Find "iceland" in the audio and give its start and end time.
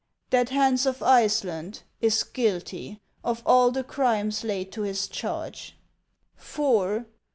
1.03-1.83